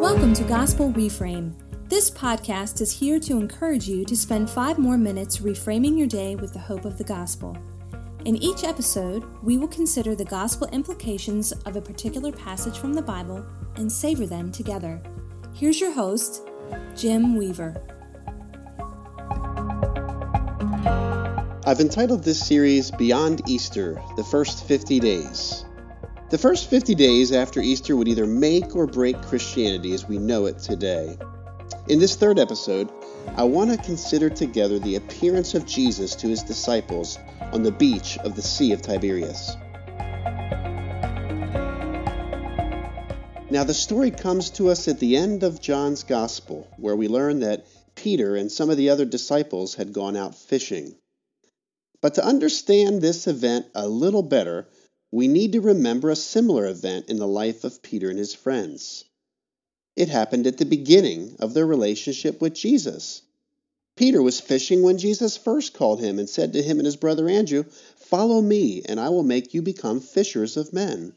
Welcome 0.00 0.34
to 0.34 0.44
Gospel 0.44 0.92
Reframe. 0.92 1.54
This 1.88 2.10
podcast 2.10 2.80
is 2.80 2.92
here 2.92 3.18
to 3.20 3.38
encourage 3.38 3.88
you 3.88 4.04
to 4.04 4.16
spend 4.16 4.50
five 4.50 4.78
more 4.78 4.98
minutes 4.98 5.38
reframing 5.38 5.96
your 5.96 6.06
day 6.06 6.36
with 6.36 6.52
the 6.52 6.58
hope 6.58 6.84
of 6.84 6.98
the 6.98 7.04
gospel. 7.04 7.56
In 8.24 8.36
each 8.36 8.64
episode, 8.64 9.24
we 9.42 9.56
will 9.56 9.68
consider 9.68 10.14
the 10.14 10.24
gospel 10.24 10.68
implications 10.68 11.52
of 11.52 11.76
a 11.76 11.80
particular 11.80 12.32
passage 12.32 12.78
from 12.78 12.92
the 12.92 13.02
Bible 13.02 13.44
and 13.76 13.90
savor 13.90 14.26
them 14.26 14.50
together. 14.52 15.02
Here's 15.54 15.80
your 15.80 15.92
host, 15.92 16.48
Jim 16.96 17.36
Weaver. 17.36 17.80
I've 21.66 21.80
entitled 21.80 22.24
this 22.24 22.46
series 22.46 22.90
Beyond 22.90 23.48
Easter 23.48 24.02
The 24.16 24.24
First 24.24 24.68
50 24.68 25.00
Days. 25.00 25.63
The 26.30 26.38
first 26.38 26.70
50 26.70 26.94
days 26.94 27.32
after 27.32 27.60
Easter 27.60 27.94
would 27.96 28.08
either 28.08 28.26
make 28.26 28.74
or 28.74 28.86
break 28.86 29.20
Christianity 29.22 29.92
as 29.92 30.08
we 30.08 30.16
know 30.16 30.46
it 30.46 30.58
today. 30.58 31.18
In 31.88 31.98
this 31.98 32.16
third 32.16 32.38
episode, 32.38 32.90
I 33.36 33.44
want 33.44 33.70
to 33.70 33.76
consider 33.76 34.30
together 34.30 34.78
the 34.78 34.96
appearance 34.96 35.54
of 35.54 35.66
Jesus 35.66 36.14
to 36.16 36.28
his 36.28 36.42
disciples 36.42 37.18
on 37.52 37.62
the 37.62 37.70
beach 37.70 38.16
of 38.18 38.36
the 38.36 38.42
Sea 38.42 38.72
of 38.72 38.80
Tiberias. 38.80 39.54
Now, 43.50 43.64
the 43.64 43.74
story 43.74 44.10
comes 44.10 44.48
to 44.50 44.70
us 44.70 44.88
at 44.88 45.00
the 45.00 45.18
end 45.18 45.42
of 45.42 45.60
John's 45.60 46.04
Gospel, 46.04 46.66
where 46.78 46.96
we 46.96 47.06
learn 47.06 47.40
that 47.40 47.66
Peter 47.94 48.34
and 48.34 48.50
some 48.50 48.70
of 48.70 48.78
the 48.78 48.88
other 48.88 49.04
disciples 49.04 49.74
had 49.74 49.92
gone 49.92 50.16
out 50.16 50.34
fishing. 50.34 50.96
But 52.00 52.14
to 52.14 52.24
understand 52.24 53.00
this 53.00 53.26
event 53.26 53.66
a 53.74 53.86
little 53.86 54.22
better, 54.22 54.66
we 55.14 55.28
need 55.28 55.52
to 55.52 55.60
remember 55.60 56.10
a 56.10 56.16
similar 56.16 56.66
event 56.66 57.08
in 57.08 57.18
the 57.18 57.26
life 57.26 57.62
of 57.62 57.80
Peter 57.82 58.10
and 58.10 58.18
his 58.18 58.34
friends. 58.34 59.04
It 59.94 60.08
happened 60.08 60.44
at 60.48 60.58
the 60.58 60.64
beginning 60.64 61.36
of 61.38 61.54
their 61.54 61.64
relationship 61.64 62.40
with 62.40 62.52
Jesus. 62.52 63.22
Peter 63.94 64.20
was 64.20 64.40
fishing 64.40 64.82
when 64.82 64.98
Jesus 64.98 65.36
first 65.36 65.72
called 65.72 66.00
him 66.00 66.18
and 66.18 66.28
said 66.28 66.54
to 66.54 66.62
him 66.62 66.80
and 66.80 66.86
his 66.86 66.96
brother 66.96 67.28
Andrew, 67.28 67.64
Follow 67.94 68.42
me, 68.42 68.82
and 68.84 68.98
I 68.98 69.10
will 69.10 69.22
make 69.22 69.54
you 69.54 69.62
become 69.62 70.00
fishers 70.00 70.56
of 70.56 70.72
men. 70.72 71.14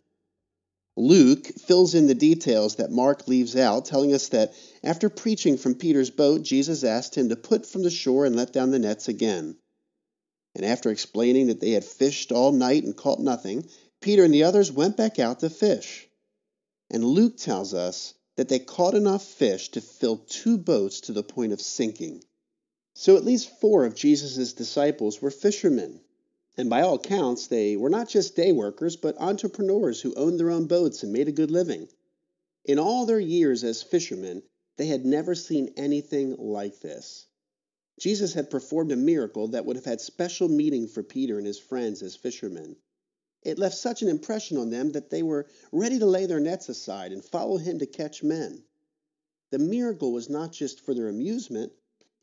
Luke 0.95 1.47
fills 1.47 1.95
in 1.95 2.05
the 2.05 2.13
details 2.13 2.75
that 2.75 2.91
Mark 2.91 3.27
leaves 3.27 3.55
out, 3.55 3.85
telling 3.85 4.13
us 4.13 4.27
that 4.27 4.53
after 4.83 5.09
preaching 5.09 5.57
from 5.57 5.73
Peter's 5.73 6.11
boat, 6.11 6.43
Jesus 6.43 6.83
asked 6.83 7.15
him 7.15 7.29
to 7.29 7.35
put 7.35 7.65
from 7.65 7.81
the 7.81 7.89
shore 7.89 8.27
and 8.27 8.35
let 8.35 8.53
down 8.53 8.69
the 8.69 8.77
nets 8.77 9.07
again. 9.07 9.57
And 10.53 10.63
after 10.63 10.91
explaining 10.91 11.47
that 11.47 11.59
they 11.59 11.71
had 11.71 11.83
fished 11.83 12.31
all 12.31 12.51
night 12.51 12.83
and 12.83 12.95
caught 12.95 13.19
nothing, 13.19 13.67
Peter 14.01 14.23
and 14.23 14.33
the 14.33 14.43
others 14.43 14.71
went 14.71 14.95
back 14.95 15.19
out 15.19 15.39
to 15.39 15.49
fish. 15.49 16.07
And 16.89 17.03
Luke 17.03 17.37
tells 17.37 17.73
us 17.73 18.13
that 18.35 18.49
they 18.49 18.59
caught 18.59 18.93
enough 18.93 19.25
fish 19.25 19.69
to 19.69 19.81
fill 19.81 20.17
two 20.17 20.57
boats 20.57 21.01
to 21.01 21.11
the 21.11 21.23
point 21.23 21.51
of 21.51 21.61
sinking. 21.61 22.23
So 22.93 23.17
at 23.17 23.25
least 23.25 23.59
four 23.59 23.85
of 23.85 23.95
Jesus' 23.95 24.53
disciples 24.53 25.21
were 25.21 25.31
fishermen. 25.31 25.99
And 26.57 26.69
by 26.69 26.81
all 26.81 26.95
accounts, 26.95 27.47
they 27.47 27.75
were 27.75 27.89
not 27.89 28.09
just 28.09 28.35
day 28.35 28.51
workers, 28.51 28.95
but 28.95 29.19
entrepreneurs 29.19 30.01
who 30.01 30.15
owned 30.15 30.39
their 30.39 30.49
own 30.49 30.65
boats 30.65 31.03
and 31.03 31.11
made 31.11 31.27
a 31.27 31.31
good 31.31 31.51
living. 31.51 31.87
In 32.65 32.79
all 32.79 33.05
their 33.05 33.19
years 33.19 33.63
as 33.63 33.83
fishermen, 33.83 34.43
they 34.77 34.87
had 34.87 35.05
never 35.05 35.35
seen 35.35 35.73
anything 35.77 36.35
like 36.37 36.79
this. 36.79 37.27
Jesus 37.99 38.33
had 38.33 38.49
performed 38.49 38.91
a 38.91 38.95
miracle 38.95 39.49
that 39.49 39.65
would 39.65 39.75
have 39.75 39.85
had 39.85 40.01
special 40.01 40.47
meaning 40.47 40.87
for 40.87 41.01
Peter 41.01 41.37
and 41.37 41.47
his 41.47 41.59
friends 41.59 42.03
as 42.03 42.15
fishermen. 42.15 42.75
It 43.43 43.59
left 43.59 43.77
such 43.77 44.01
an 44.01 44.07
impression 44.07 44.57
on 44.57 44.71
them 44.71 44.93
that 44.93 45.09
they 45.09 45.21
were 45.21 45.47
ready 45.71 45.99
to 45.99 46.05
lay 46.05 46.25
their 46.25 46.39
nets 46.39 46.69
aside 46.69 47.11
and 47.11 47.23
follow 47.23 47.57
him 47.57 47.79
to 47.79 47.85
catch 47.85 48.23
men. 48.23 48.63
The 49.51 49.59
miracle 49.59 50.11
was 50.11 50.29
not 50.29 50.51
just 50.51 50.81
for 50.81 50.93
their 50.93 51.07
amusement, 51.07 51.71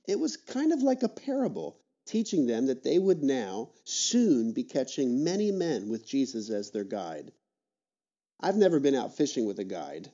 it 0.07 0.19
was 0.19 0.37
kind 0.37 0.73
of 0.73 0.83
like 0.83 1.03
a 1.03 1.09
parable, 1.09 1.81
teaching 2.05 2.47
them 2.47 2.67
that 2.67 2.83
they 2.83 2.99
would 2.99 3.23
now 3.23 3.71
soon 3.85 4.53
be 4.53 4.65
catching 4.65 5.25
many 5.25 5.51
men 5.51 5.89
with 5.89 6.05
Jesus 6.05 6.51
as 6.51 6.71
their 6.71 6.85
guide. 6.85 7.33
I've 8.41 8.57
never 8.57 8.81
been 8.81 8.95
out 8.95 9.17
fishing 9.17 9.47
with 9.47 9.59
a 9.59 9.65
guide, 9.65 10.11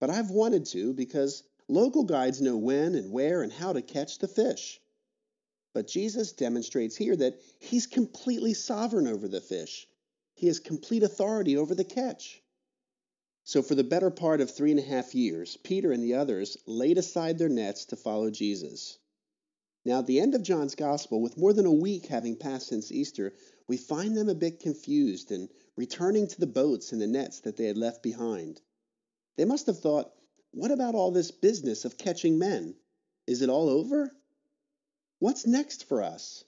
but 0.00 0.08
I've 0.08 0.30
wanted 0.30 0.64
to 0.66 0.94
because 0.94 1.42
local 1.68 2.04
guides 2.04 2.40
know 2.40 2.56
when 2.56 2.94
and 2.94 3.12
where 3.12 3.42
and 3.42 3.52
how 3.52 3.72
to 3.72 3.82
catch 3.82 4.18
the 4.18 4.28
fish. 4.28 4.80
But 5.74 5.88
Jesus 5.88 6.32
demonstrates 6.32 6.96
here 6.96 7.16
that 7.16 7.38
he's 7.58 7.86
completely 7.86 8.54
sovereign 8.54 9.06
over 9.06 9.28
the 9.28 9.42
fish 9.42 9.86
he 10.36 10.46
has 10.46 10.60
complete 10.60 11.02
authority 11.02 11.56
over 11.56 11.74
the 11.74 11.82
catch. 11.82 12.42
So, 13.42 13.62
for 13.62 13.74
the 13.74 13.82
better 13.82 14.10
part 14.10 14.40
of 14.40 14.50
three 14.50 14.70
and 14.70 14.78
a 14.78 14.82
half 14.82 15.14
years, 15.14 15.56
Peter 15.56 15.92
and 15.92 16.02
the 16.04 16.14
others 16.14 16.58
laid 16.66 16.98
aside 16.98 17.38
their 17.38 17.48
nets 17.48 17.86
to 17.86 17.96
follow 17.96 18.30
Jesus. 18.30 18.98
Now, 19.84 20.00
at 20.00 20.06
the 20.06 20.20
end 20.20 20.34
of 20.34 20.42
John's 20.42 20.74
Gospel, 20.74 21.22
with 21.22 21.38
more 21.38 21.52
than 21.52 21.64
a 21.64 21.72
week 21.72 22.06
having 22.06 22.36
passed 22.36 22.68
since 22.68 22.92
Easter, 22.92 23.32
we 23.66 23.76
find 23.76 24.16
them 24.16 24.28
a 24.28 24.34
bit 24.34 24.60
confused 24.60 25.30
and 25.32 25.48
returning 25.74 26.26
to 26.26 26.40
the 26.40 26.46
boats 26.46 26.92
and 26.92 27.00
the 27.00 27.06
nets 27.06 27.40
that 27.40 27.56
they 27.56 27.64
had 27.64 27.78
left 27.78 28.02
behind. 28.02 28.60
They 29.36 29.44
must 29.44 29.66
have 29.66 29.78
thought, 29.78 30.12
what 30.50 30.70
about 30.70 30.94
all 30.94 31.12
this 31.12 31.30
business 31.30 31.84
of 31.84 31.96
catching 31.96 32.38
men? 32.38 32.74
Is 33.26 33.42
it 33.42 33.48
all 33.48 33.68
over? 33.68 34.10
What's 35.18 35.46
next 35.46 35.84
for 35.84 36.02
us? 36.02 36.44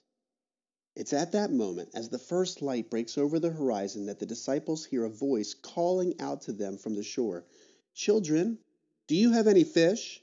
It's 0.99 1.13
at 1.13 1.31
that 1.31 1.53
moment, 1.53 1.91
as 1.93 2.09
the 2.09 2.19
first 2.19 2.61
light 2.61 2.89
breaks 2.89 3.17
over 3.17 3.39
the 3.39 3.51
horizon, 3.51 4.07
that 4.07 4.19
the 4.19 4.25
disciples 4.25 4.83
hear 4.83 5.05
a 5.05 5.09
voice 5.09 5.53
calling 5.53 6.19
out 6.19 6.41
to 6.41 6.51
them 6.51 6.77
from 6.77 6.95
the 6.95 7.03
shore 7.03 7.45
Children, 7.93 8.59
do 9.07 9.15
you 9.15 9.31
have 9.31 9.47
any 9.47 9.63
fish? 9.63 10.21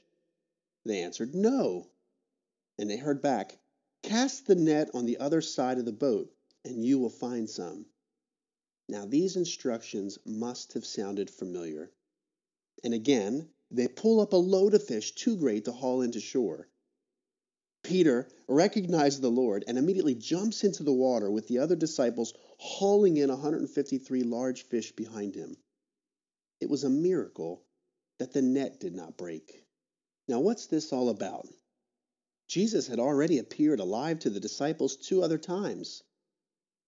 They 0.85 1.01
answered, 1.01 1.33
No. 1.33 1.89
And 2.77 2.91
they 2.91 2.97
heard 2.97 3.23
back, 3.23 3.57
Cast 4.03 4.45
the 4.45 4.53
net 4.53 4.91
on 4.93 5.07
the 5.07 5.17
other 5.17 5.41
side 5.41 5.79
of 5.79 5.85
the 5.85 5.91
boat, 5.91 6.31
and 6.63 6.85
you 6.85 6.99
will 6.99 7.09
find 7.09 7.49
some. 7.49 7.87
Now, 8.87 9.07
these 9.07 9.35
instructions 9.35 10.19
must 10.25 10.73
have 10.73 10.85
sounded 10.85 11.31
familiar. 11.31 11.91
And 12.83 12.93
again, 12.93 13.49
they 13.71 13.87
pull 13.87 14.19
up 14.19 14.31
a 14.31 14.35
load 14.35 14.75
of 14.75 14.83
fish 14.83 15.15
too 15.15 15.37
great 15.37 15.65
to 15.65 15.71
haul 15.71 16.03
into 16.03 16.19
shore. 16.19 16.69
Peter 17.87 18.27
recognizes 18.49 19.21
the 19.21 19.31
Lord 19.31 19.63
and 19.65 19.77
immediately 19.77 20.13
jumps 20.13 20.65
into 20.65 20.83
the 20.83 20.91
water 20.91 21.31
with 21.31 21.47
the 21.47 21.59
other 21.59 21.77
disciples, 21.77 22.33
hauling 22.57 23.15
in 23.15 23.29
153 23.29 24.23
large 24.23 24.63
fish 24.63 24.91
behind 24.91 25.35
him. 25.35 25.55
It 26.59 26.69
was 26.69 26.83
a 26.83 26.89
miracle 26.89 27.63
that 28.17 28.33
the 28.33 28.41
net 28.41 28.81
did 28.81 28.93
not 28.93 29.15
break. 29.15 29.63
Now, 30.27 30.41
what's 30.41 30.65
this 30.65 30.91
all 30.91 31.07
about? 31.07 31.47
Jesus 32.49 32.87
had 32.87 32.99
already 32.99 33.37
appeared 33.37 33.79
alive 33.79 34.19
to 34.19 34.29
the 34.29 34.41
disciples 34.41 34.97
two 34.97 35.23
other 35.23 35.37
times, 35.37 36.03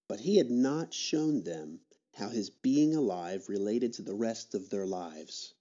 but 0.09 0.19
he 0.19 0.35
had 0.35 0.51
not 0.51 0.93
shown 0.93 1.43
them 1.43 1.79
how 2.11 2.27
his 2.27 2.49
being 2.49 2.93
alive 2.93 3.47
related 3.47 3.93
to 3.93 4.01
the 4.01 4.15
rest 4.15 4.53
of 4.53 4.69
their 4.69 4.85
lives. 4.85 5.53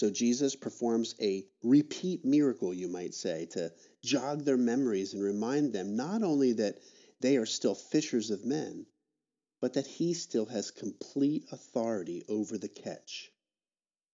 So 0.00 0.08
Jesus 0.08 0.56
performs 0.56 1.14
a 1.20 1.46
repeat 1.62 2.24
miracle, 2.24 2.72
you 2.72 2.88
might 2.88 3.12
say, 3.12 3.44
to 3.50 3.70
jog 4.02 4.46
their 4.46 4.56
memories 4.56 5.12
and 5.12 5.22
remind 5.22 5.74
them 5.74 5.94
not 5.94 6.22
only 6.22 6.54
that 6.54 6.78
they 7.20 7.36
are 7.36 7.44
still 7.44 7.74
fishers 7.74 8.30
of 8.30 8.46
men, 8.46 8.86
but 9.60 9.74
that 9.74 9.86
he 9.86 10.14
still 10.14 10.46
has 10.46 10.70
complete 10.70 11.44
authority 11.52 12.24
over 12.30 12.56
the 12.56 12.66
catch. 12.66 13.30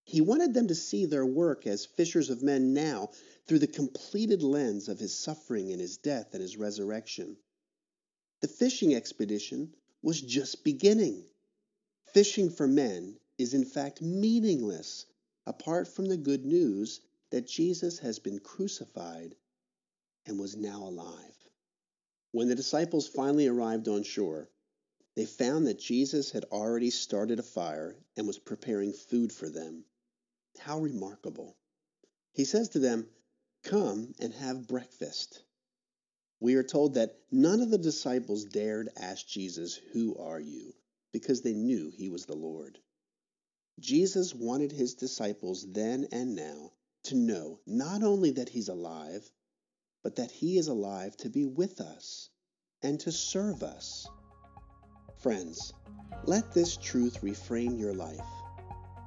He 0.03 0.21
wanted 0.21 0.55
them 0.55 0.67
to 0.67 0.75
see 0.75 1.07
their 1.07 1.25
work 1.25 1.69
as 1.69 1.87
fishers 1.87 2.31
of 2.31 2.43
men 2.43 2.75
now 2.75 3.13
through 3.47 3.61
the 3.61 3.69
completed 3.69 4.43
lens 4.43 4.89
of 4.89 4.99
his 4.99 5.17
suffering 5.17 5.71
and 5.71 5.81
his 5.81 5.99
death 5.99 6.31
and 6.33 6.43
his 6.43 6.57
resurrection. 6.57 7.37
The 8.41 8.49
fishing 8.49 8.93
expedition 8.93 9.73
was 10.03 10.21
just 10.21 10.65
beginning. 10.65 11.27
Fishing 12.13 12.51
for 12.51 12.67
men 12.67 13.21
is 13.39 13.55
in 13.55 13.65
fact 13.65 14.03
meaningless 14.03 15.07
apart 15.47 15.87
from 15.89 16.07
the 16.07 16.17
good 16.17 16.45
news 16.45 17.01
that 17.31 17.47
Jesus 17.47 17.99
has 18.01 18.19
been 18.19 18.39
crucified 18.39 19.37
and 20.27 20.39
was 20.39 20.57
now 20.57 20.83
alive. 20.83 21.37
When 22.33 22.49
the 22.49 22.55
disciples 22.55 23.07
finally 23.07 23.47
arrived 23.47 23.89
on 23.89 24.03
shore, 24.03 24.51
they 25.15 25.25
found 25.25 25.67
that 25.67 25.79
Jesus 25.79 26.31
had 26.31 26.45
already 26.45 26.91
started 26.91 27.39
a 27.39 27.43
fire 27.43 27.97
and 28.17 28.27
was 28.27 28.39
preparing 28.39 28.93
food 28.93 29.33
for 29.33 29.49
them. 29.49 29.85
How 30.59 30.81
remarkable! 30.81 31.57
He 32.33 32.45
says 32.45 32.71
to 32.71 32.79
them, 32.79 33.09
Come 33.63 34.15
and 34.19 34.35
have 34.35 34.67
breakfast. 34.67 35.43
We 36.41 36.57
are 36.57 36.63
told 36.63 36.95
that 36.95 37.19
none 37.31 37.61
of 37.61 37.71
the 37.71 37.79
disciples 37.79 38.45
dared 38.45 38.91
ask 38.97 39.27
Jesus, 39.27 39.77
Who 39.93 40.17
are 40.17 40.41
you? 40.41 40.75
because 41.17 41.41
they 41.41 41.55
knew 41.55 41.89
he 41.89 42.11
was 42.11 42.27
the 42.27 42.37
Lord. 42.37 42.79
Jesus 43.79 44.35
wanted 44.35 44.73
his 44.73 44.95
disciples 44.95 45.67
then 45.71 46.09
and 46.11 46.35
now 46.35 46.73
to 47.05 47.15
know 47.15 47.61
not 47.67 48.03
only 48.03 48.31
that 48.33 48.49
he's 48.49 48.69
alive, 48.69 49.31
but 50.03 50.17
that 50.17 50.31
he 50.31 50.57
is 50.57 50.69
alive 50.69 51.17
to 51.19 51.29
be 51.29 51.45
with 51.45 51.81
us 51.81 52.31
and 52.83 52.99
to 53.01 53.13
serve 53.13 53.63
us. 53.63 54.09
Friends, 55.19 55.73
let 56.25 56.53
this 56.53 56.77
truth 56.77 57.21
reframe 57.23 57.79
your 57.79 57.95
life. 57.95 58.21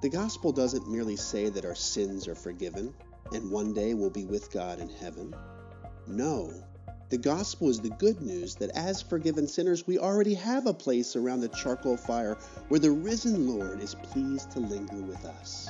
The 0.01 0.09
gospel 0.09 0.51
doesn't 0.51 0.89
merely 0.89 1.15
say 1.15 1.49
that 1.49 1.65
our 1.65 1.75
sins 1.75 2.27
are 2.27 2.35
forgiven 2.35 2.93
and 3.33 3.51
one 3.51 3.73
day 3.73 3.93
we'll 3.93 4.09
be 4.09 4.25
with 4.25 4.51
God 4.51 4.79
in 4.79 4.89
heaven. 4.89 5.35
No, 6.07 6.51
the 7.09 7.17
gospel 7.17 7.69
is 7.69 7.79
the 7.79 7.89
good 7.89 8.21
news 8.21 8.55
that 8.55 8.69
as 8.75 9.01
forgiven 9.01 9.47
sinners, 9.47 9.87
we 9.87 9.97
already 9.97 10.35
have 10.35 10.67
a 10.67 10.73
place 10.73 11.15
around 11.15 11.41
the 11.41 11.49
charcoal 11.49 11.97
fire 11.97 12.37
where 12.67 12.79
the 12.79 12.91
risen 12.91 13.47
Lord 13.47 13.81
is 13.81 13.95
pleased 13.95 14.51
to 14.51 14.59
linger 14.59 15.01
with 15.01 15.25
us. 15.25 15.69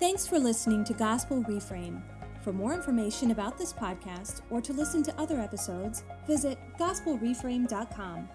Thanks 0.00 0.26
for 0.26 0.38
listening 0.38 0.82
to 0.84 0.94
Gospel 0.94 1.44
Reframe. 1.44 2.02
For 2.42 2.52
more 2.52 2.74
information 2.74 3.30
about 3.30 3.56
this 3.56 3.72
podcast 3.72 4.42
or 4.50 4.60
to 4.60 4.72
listen 4.72 5.04
to 5.04 5.20
other 5.20 5.38
episodes, 5.38 6.02
visit 6.26 6.58
gospelreframe.com. 6.76 8.28